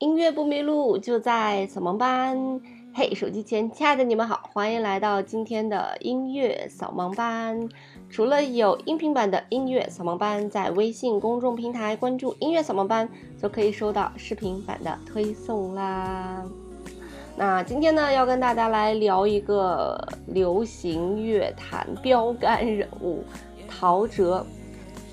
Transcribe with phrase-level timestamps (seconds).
[0.00, 2.58] 音乐不迷路，就在扫盲班。
[2.94, 7.68] 嘿，手机前亲爱的你们好，欢迎来到今天的音乐扫盲班。
[8.08, 16.42] 除了有音频版的音乐扫盲班，在微信公众平台关注音乐扫盲班，就可以收到视频版的推送啦。
[17.36, 23.22] 那今天呢，要跟大家来聊一个流行乐坛标杆人物
[23.68, 24.42] 陶喆。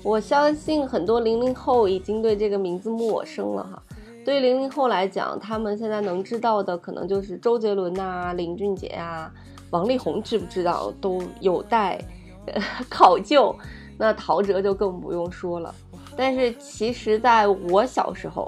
[0.02, 3.82] 我相信很多零零后已经对这个名字陌生了哈。
[4.28, 9.32] 对于零零后来讲，他们现在能知道的可能就是周杰伦呐、林俊杰啊、
[9.70, 11.98] 王力宏，知不知道都有待
[12.90, 13.56] 考究。
[13.96, 15.74] 那陶喆就更不用说了。
[16.14, 18.46] 但是其实，在我小时候，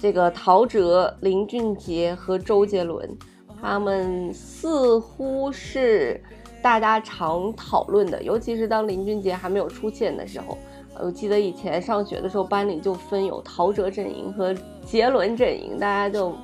[0.00, 3.18] 这个陶喆、林俊杰和周杰伦，
[3.60, 6.22] 他们似乎是
[6.62, 10.56] 大家常讨论的，尤其是当林俊杰还没有出现的时候。
[11.00, 14.54] 我记得以前上学的时候，班里就分有陶喆阵营和
[14.84, 16.34] 杰伦阵营，大家就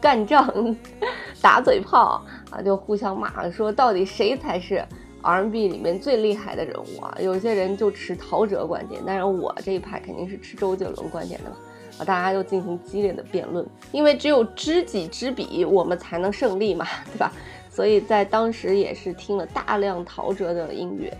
[0.00, 0.76] 干仗、
[1.42, 4.84] 打嘴炮啊，就互相骂，说到底谁才是
[5.22, 7.16] R&B 里面最厉害的人物啊？
[7.20, 11.56] 有些人就持陶喆观点，但是我这一派肯定是持周杰伦观点的嘛。
[11.98, 17.32] 啊，大家就进行激烈的辩论，因为只有知己知彼，我们才能胜利嘛，对吧？
[17.68, 21.12] 所以在当时也是听了大量陶喆的音乐。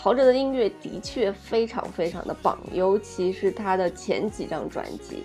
[0.00, 5.24] 陶喆的音乐的确非常非常的棒，尤其是他的前几张专辑，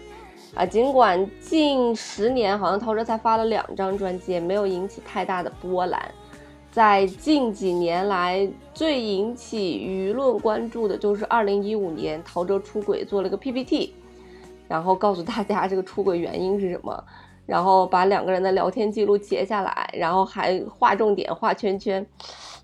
[0.56, 6.12] 啊，尽管近十年好像陶喆才发了两张专辑，也没有引起太大的波澜。
[6.72, 13.94] 在近几年来，最引起舆论关注的就是二零一五年陶喆出轨做了个 PPT，
[14.68, 17.04] 然后告诉大家这个出轨原因是什么，
[17.46, 22.04] 然后把两个人的聊天记录截下来，然后还画重点、画圈圈，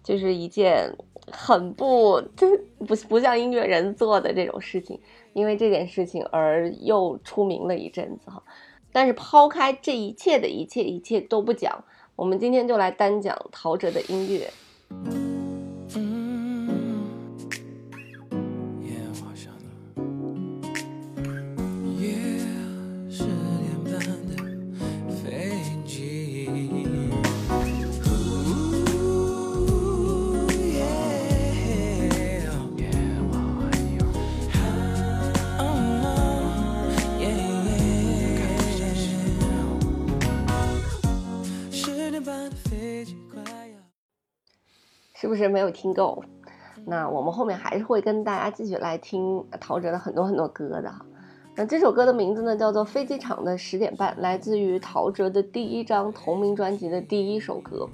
[0.04, 0.92] 就是一件。
[1.32, 2.48] 很不，就
[2.86, 5.00] 不不像音乐人做的这种事情，
[5.34, 8.44] 因为这件事情而又出名了一阵子哈。
[8.92, 11.84] 但是抛开这一切的一切一切都不讲，
[12.16, 14.50] 我们今天就来单讲陶喆的音乐。
[45.20, 46.24] 是不是没有听够？
[46.86, 51.06] 那我们后面还是会跟大家继续来听陶喆的很多很多歌的哈。
[51.58, 57.86] 那这首歌的名字呢叫做《飞机场的十点半》，来自于陶喆的第一张同名专辑的第一首歌。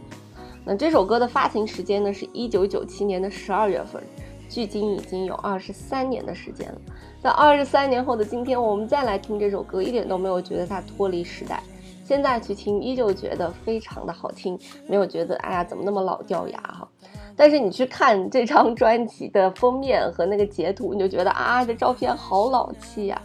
[0.63, 4.03] 那这首歌的发行时间呢是一九九七年的十二月份，
[4.47, 6.79] 距今已经有二十三年的时间了。
[7.23, 11.63] 在二十三年后的今天，我们再来听这首歌，一点都没有觉得它脱离时代。
[12.03, 16.87] 现在去听，依旧觉得非常的好听，没有觉得哎呀怎么那么老掉牙哈。
[17.35, 23.21] 但是你去看这张专辑的封面和那个截图，你就觉得啊这照片好老气呀。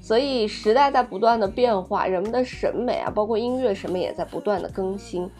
[0.00, 5.30] 所以时代在不断的变化，人们的审美啊，包括音乐审美也在不断的更新。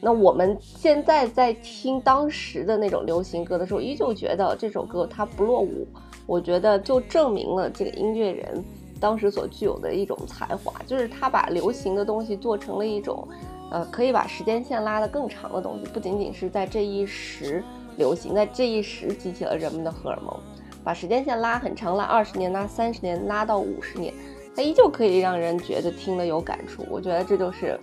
[0.00, 5.86] 那我们现在在听当时的那种流行歌的时候，依旧觉得这首歌它不落伍。
[6.26, 8.64] 我觉得就证明了这个音乐人。
[9.00, 13.26] 当时所具有的一种才华，就是他把流行的东西做成了一种，
[13.70, 17.62] 呃，可以把时间线拉得更长的东西，不仅仅是在这一时
[17.96, 20.34] 流行，在这一时激起了人们的荷尔蒙，
[20.82, 24.14] 把时间线拉很长，拉二十年，拉三十年，拉到五十年，
[24.56, 26.86] 它依旧可以让人觉得听了有感触。
[26.90, 27.78] 我觉得这就是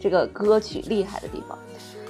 [0.00, 1.58] 这个歌曲厉害的地方。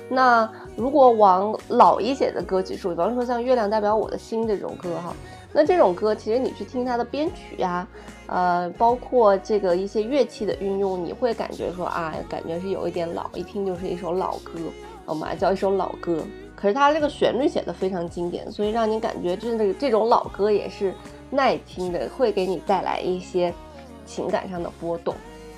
[0.09, 5.15] 那如果往老一些的歌曲说，比方说像《月亮代表我的心》这种歌哈。
[5.53, 7.87] 那这种歌，其实你去听它的编曲呀，
[8.27, 14.61] 呃，包括这个一些乐器的运用，你会感觉说啊，感觉是有一点老，一听就是一首老歌，
[15.07, 16.23] 我们还叫一首老歌。
[16.55, 20.95] 可是它这个旋律写的非常经典，所以让你感觉这这这种老歌也是
[21.31, 23.53] 耐听的，会给你带来一些
[24.07, 25.15] 情感上的波动。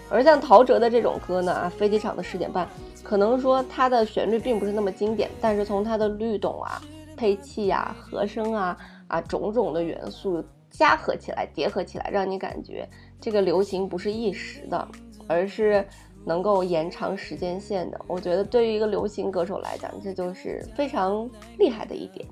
[0.09, 2.67] 而像陶喆的这种歌呢，啊，飞机场的十点半，
[3.03, 6.81] 可能说它的旋律并不是那么经典，但是从它的律动啊、
[7.15, 8.75] 配器呀、和声啊。
[9.13, 12.89] 啊，种种的元素加合起来、叠合起来，让你感觉
[13.21, 14.89] 这个流行不是一时的，
[15.29, 15.87] 而是
[16.25, 18.01] 能够延长时间线的。
[18.09, 21.29] 我觉得对于一个流行歌手来讲，这就是非常
[21.59, 22.27] 厉害的一点。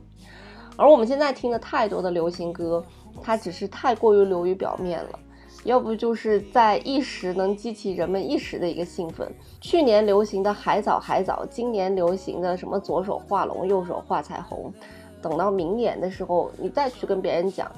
[0.79, 2.83] 而我们现在听的太多的流行歌，
[3.23, 5.19] 它只是太过于流于表面了，
[5.65, 9.31] 要不就是在一时能激起人们一时的一个兴奋。
[9.61, 14.73] 去年流行的海藻海藻，今年流行的什么左手画龙，右手画彩虹。
[15.23, 17.71] 等到明年的时候，你再去跟别人讲，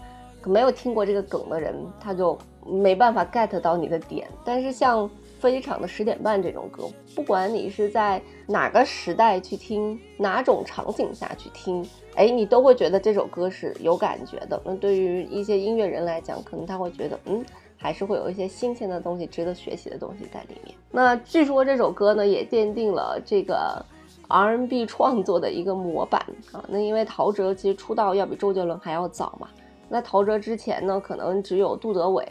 [0.44, 4.28] 没有听过这个梗的人，他就没办法 get 到你的点。
[4.44, 5.08] 但是像
[5.40, 11.84] 飞机场的十点半这种歌，不管你是在哪个时代去听，哪种场景下去听，
[12.14, 14.60] 哎，你都会觉得这首歌是有感觉的。
[14.64, 17.44] 那对于一些音乐人来讲，可能他会觉得，嗯，
[17.76, 20.72] 还是会有一些新鲜的东西、值得学习的东西在里面。
[20.92, 23.84] 那据说这首歌呢，也奠定了这个
[24.32, 26.64] R&B 创作的一个模板啊。
[26.69, 29.46] 那因为陶喆其实出道要比周杰伦还要早嘛。
[29.88, 32.26] 那陶喆之前呢，可能只有杜德伟，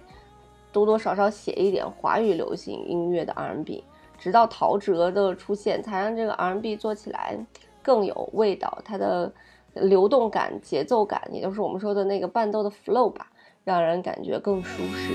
[0.72, 3.84] 多多少少写一点华语流行音乐的 R&B，
[4.18, 7.38] 直到陶喆的出现，才让这个 R&B 做起来
[7.84, 9.32] 更有味道，它的
[9.76, 13.28] 流动感、节奏感，也就是我们说的那个伴奏的 flow 吧，
[13.64, 15.14] 让人感觉更舒适。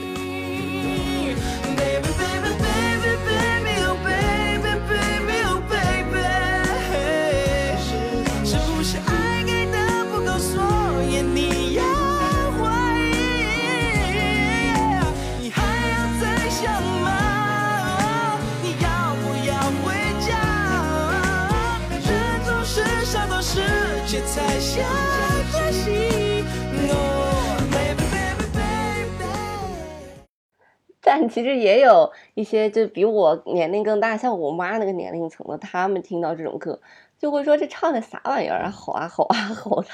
[31.08, 36.80] 但其实也有一些就比我年龄更大，像我妈那个年龄层的，他们听到这种歌
[37.18, 39.88] 就会说这唱的啥玩意儿啊，吼啊吼啊吼的。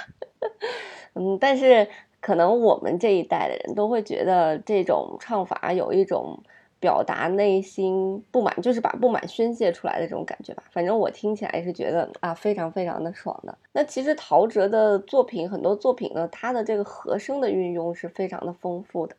[1.15, 1.89] 嗯，但是
[2.21, 6.43] 可能我们这一代的人都会觉得这种唱法有一种。
[6.83, 10.65] 表达内心不满，就是把不满宣泄出来的这种感觉吧。
[10.73, 13.57] 反正我听起来是觉得啊，非常非常的爽的。
[13.73, 19.15] 那其实陶喆的作品，很多作品呢，他的这个和声的运用是非常的丰富的。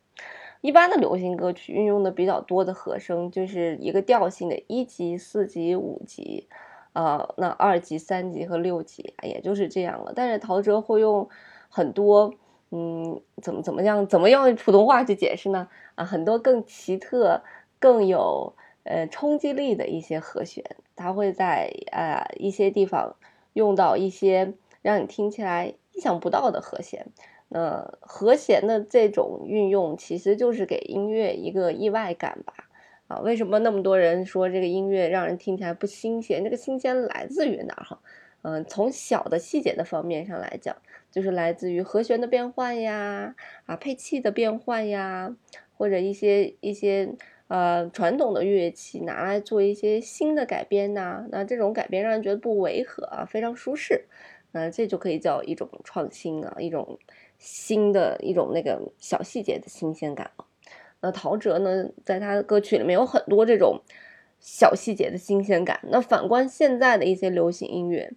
[0.60, 6.48] 一般的流行歌曲运用的比较多的和声，就是一个调性的一级、四级、五级，
[6.92, 10.12] 呃，那二级、三级和六级，也就是这样了。
[10.14, 11.28] 但是陶喆会用
[11.70, 12.34] 很多，
[12.74, 15.68] 嗯，怎么怎么样，怎么用普通话去解释呢？
[15.96, 17.42] 啊，很多更奇特。
[17.84, 18.54] 更有
[18.86, 20.64] 呃冲击力的一些和弦，
[20.96, 23.18] 它会在呃一些地方
[23.52, 27.08] 用到一些让你听起来意想不到的和弦。
[27.50, 32.54] 那和弦的这种运用，其实就是给音乐一个意外感吧。
[33.08, 36.42] 啊，为什么那么多人说这个音乐让人听起来不新鲜？
[36.42, 37.84] 这个新鲜来自于哪儿？
[37.84, 38.00] 哈，
[38.44, 40.76] 嗯，从小的细节的方面上来讲，
[41.12, 43.36] 就是来自于和弦的变换呀，
[43.66, 45.36] 啊，配器的变换呀，
[45.76, 47.16] 或者一些一些。
[47.50, 54.06] 呃，传统的乐器拿来做一些新的改编呐，那这种改编让人觉得不违和啊，非常舒适，
[54.54, 56.98] 那这就可以叫一种创新啊，一种
[57.38, 60.46] 新的一种那个小细节的新鲜感了。
[61.02, 63.82] 那陶喆呢，在他的歌曲里面有很多这种
[64.40, 65.80] 小细节的新鲜感。
[65.92, 68.14] 那反观现在的一些流行音乐，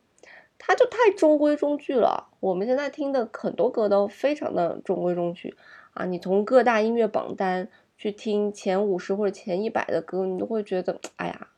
[0.59, 2.29] 它就太中规中矩了。
[2.41, 5.57] 我们现在听的很多歌都非常的中规中矩
[5.95, 7.69] 啊，你从各大音乐榜单。
[7.99, 11.49] 去听前五十或者前一百的歌，你都会觉得，哎呀，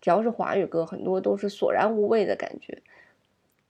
[0.00, 2.82] 只要是华语歌，很多都是索然无味的感觉，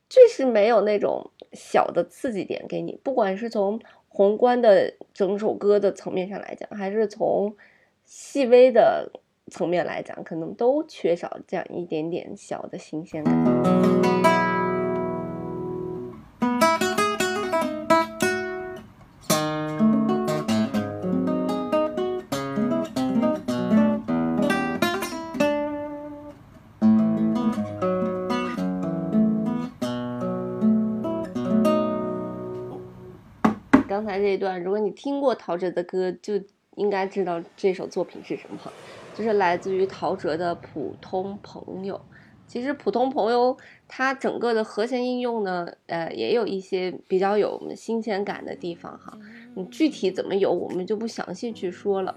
[0.08, 2.96] 就是没有那种小的刺激点给你。
[3.02, 7.56] 不管是从宏观的整首歌的层面上来讲，还是从
[8.04, 9.10] 细微的
[9.50, 14.61] 层面来讲，可能都缺少这样一点点小的新鲜感。
[34.92, 36.40] 听过陶喆的歌，就
[36.76, 38.58] 应该知道这首作品是什么，
[39.14, 41.96] 就是来自于陶喆的《普通朋友》。
[42.46, 43.56] 其实《普通朋友》
[43.88, 49.18] 它整个的和弦应用呢，呃，也有一些比较有新鲜感的地方哈。
[49.54, 52.14] 你具体怎么有，我们就不详细去说了。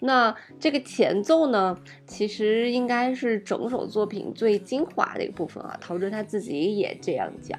[0.00, 5.76] 那这个前奏呢，其实应该是整首作品最精华的一个部分啊。
[5.80, 7.56] 陶喆他自己也这样讲。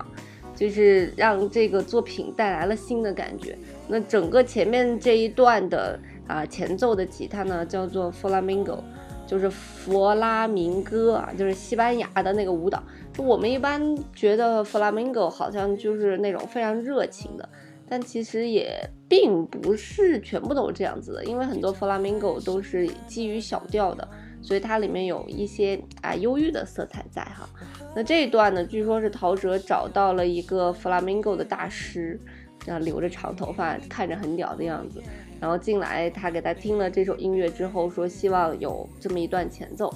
[0.58, 3.56] 就是让这个作品带来了新的感觉。
[3.88, 8.80] 那整个前面这一段的啊前奏的吉他呢，叫做 Flamingo，
[9.28, 12.82] 就是佛拉明戈啊，就是西班牙的那个舞蹈。
[13.18, 17.48] 我们一般觉得 Flamingo 好像就是那种非常热情的，
[17.88, 24.08] 但其实也并不是全部都是这样子的，因为很多 Flamingo 都是基于小调的。
[24.42, 27.48] 所以它里面有一些啊忧郁的色彩在哈，
[27.96, 32.20] 那这一段呢，据说是陶喆找到了一个 flamingo 的大师，
[32.68, 35.02] 啊留着长头发，看着很屌的样子，
[35.40, 39.94] 然后进来他给他听了这首音乐之后，说希望有这么一段前奏，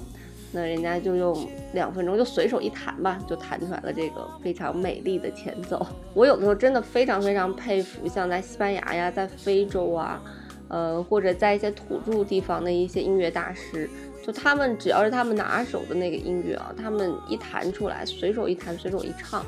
[0.52, 5.86] 那人家就用两分钟就随手一弹吧，就弹出来了这个非常美丽的前奏。
[6.12, 10.22] 我有的时候真的非常非常佩服，像在西班牙呀，在非洲啊，
[10.72, 13.88] 呃，或者在一些土著地方的一些音乐大师，
[14.26, 19.44] 就他们只要是他们拿手的那个音乐啊，他们一弹出来，随手一弹，随手一唱。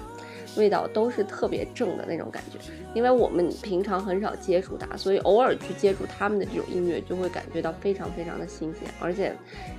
[0.56, 2.60] 味道都是特别正的那种感觉，
[2.94, 8.82] 因为我们平常很少接触它，所以偶尔去接触他们的这种音乐，就会感觉到非常非常的新鲜。
[9.00, 9.34] 而且，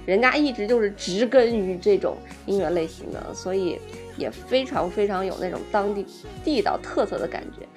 [0.05, 3.79] 人家一直就是植根于这种音乐类型的，所以
[4.17, 6.05] 也非常非常有那种当地
[6.43, 7.67] 地道特色的感觉。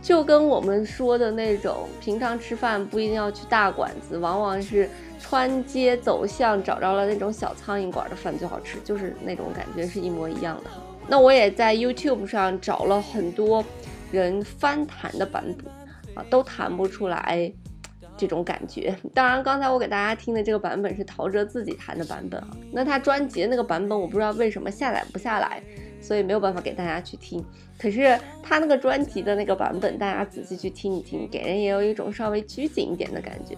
[0.00, 4.88] 就跟我们说的那种，平常吃饭不一定要去大馆子，往往是
[5.18, 10.70] 穿街走巷找着了那种小苍蝇馆的饭最好吃，就是那种感觉是一模一样的。
[11.08, 13.64] 那我也在 YouTube 上找了很多
[14.12, 15.66] 人翻弹的版本，
[16.14, 17.52] 啊，都弹不出来
[18.16, 18.94] 这种感觉。
[19.12, 22.48] 当然，刚才我给大家听的这个版本是陶喆自己弹的版本啊。
[22.70, 25.60] 那他专辑的那个版本，我不知道为什么下载不下来，
[26.00, 27.44] 所以没有办法给大家去听。
[27.78, 33.56] 可是他那个专辑的那个版本，大家仔细去听一听，给人也有一种稍微拘谨一点的感觉。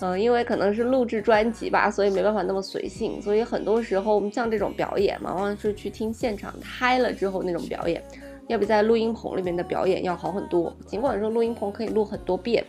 [0.00, 3.22] 嗯，因为可能是录制专辑吧，所以没办法那么随性。
[3.22, 8.02] 所以很多时候，我们像这种表演，往往是去听现场嗨了之后那种表演，
[8.48, 10.74] 要比在录音棚里面的表演要好很多。
[10.86, 12.64] 尽管说录音棚可以录很多遍，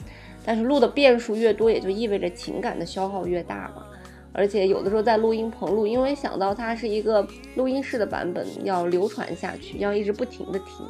[0.45, 3.83] 但是录的遍数越多，也就意味着情感的消耗越大嘛。
[4.33, 7.25] 而且有的时候在录音棚录，因为想到它是一个
[7.55, 10.85] 录音室的版本，要流传下去，要一直不停的听，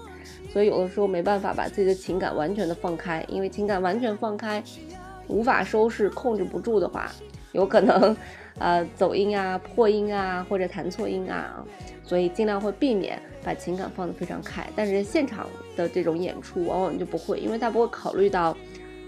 [0.50, 4.64] 所以有的时候没办法把自己的情感完全的放开，因为情感完全放开。
[5.30, 7.10] 无法收拾、控制不住的话，
[7.54, 8.16] 有可能，
[8.60, 11.66] 呃，走音啊、破音啊，或者弹错音啊，
[12.04, 14.70] 所以尽量会避免把情感放得非常开。
[14.76, 15.48] 但是现场
[15.78, 18.56] 的这种演出往往就不会，因为他不会考虑到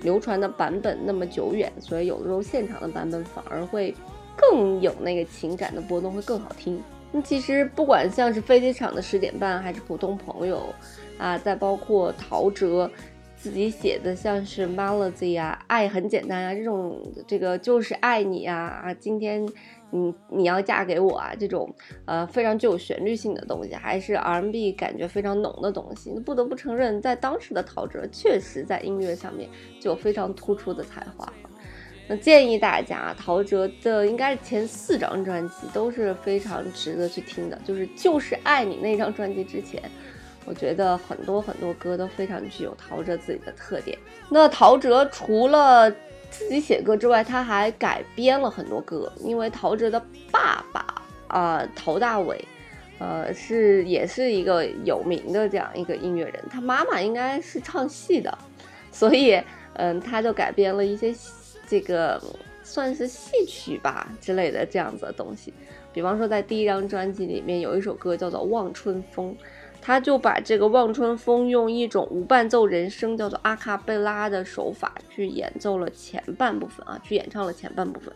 [0.03, 3.93] 流传的版本那么久远，所以有的时候现场的版本反而会
[4.35, 6.81] 更有那个情感的波动，会更好听。
[7.11, 10.61] 那其实不管像是飞机场的十点半，还是普通朋友，
[11.17, 12.89] 啊，再包括陶喆。
[13.37, 19.47] 自己写的像是 melody 啊，爱很简单啊，这种这个就是爱你啊啊，今天
[19.91, 21.71] 你你要嫁给我啊，这种
[22.05, 26.11] 呃非常具有旋律性的东西，还是 R&B 感觉非常浓的东西。
[26.15, 29.47] 那不得不承认，在当时的陶喆确实在音乐上面
[29.79, 31.31] 就有非常突出的才华。
[32.07, 39.81] 那建议大家，陶喆的应该是前四张专辑都是非常值得去听的，就是就是爱你那张专辑之前。
[40.47, 43.97] 我觉得很多很多歌都非常具有陶喆自己的特点。
[44.29, 45.89] 那陶喆除了
[46.29, 49.11] 自己写歌之外，他还改编了很多歌。
[49.23, 49.99] 因为陶喆的
[50.31, 52.45] 爸爸啊，陶大伟，
[52.99, 56.43] 呃，是也是一个有名的这样一个音乐人。
[56.51, 58.37] 他妈妈应该是唱戏的，
[58.91, 59.41] 所以
[59.73, 61.11] 嗯，他就改编了一些
[61.67, 62.21] 这个
[62.63, 65.53] 算是戏曲吧之类的这样子的东西。
[65.93, 69.31] 比方说，在第一张专辑里面有一首歌叫做《望春风》。
[69.81, 78.11] 他就把这个《望春风》用一种无伴奏人声，叫做阿卡贝拉的手法去演奏了前半部分啊，去演唱了前半部分。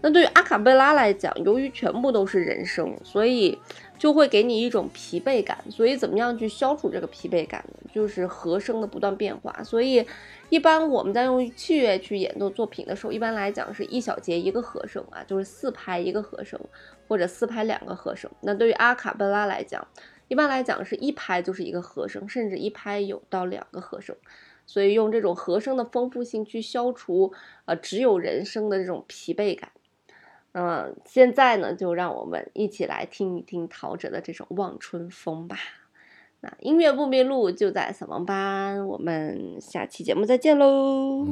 [0.00, 3.58] 那对于阿卡贝拉来讲，由于全部都是人声，所以
[3.98, 5.58] 就会给你一种疲惫感。
[5.68, 7.90] 所以怎么样去消除这个疲惫感呢？
[7.92, 9.62] 就是和声的不断变化。
[9.64, 10.06] 所以
[10.50, 16.60] 一般我们在用器乐去演奏作品的时候，一般来讲是一小节一个和声啊，就是四拍一个和声，
[17.08, 18.30] 或者四拍两个和声。
[18.42, 19.84] 那对于阿卡贝拉来讲，
[20.28, 24.14] 一般来讲是一拍就是一个和声，甚至一拍有到两个和声，
[24.64, 27.32] 所以用这种和声的丰富性去消除
[27.64, 29.72] 呃只有人声的这种疲惫感。
[30.52, 35.58] 嗯，现在呢就让我们一起来听一听陶喆的这首《望春风》吧。
[36.40, 41.26] 那音乐不迷路就在扫盲班，我们下期节目再见喽。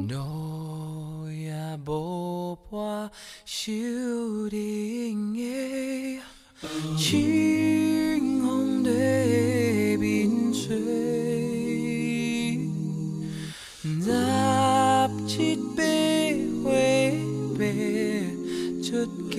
[18.87, 19.37] 出嫁，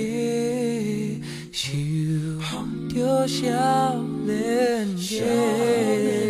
[1.50, 3.46] 想着少
[4.26, 6.27] 年家。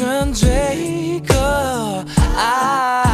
[0.00, 1.36] 纯粹可
[2.34, 3.09] 爱。